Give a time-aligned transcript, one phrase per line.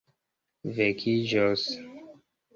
[0.77, 1.69] vekiĝos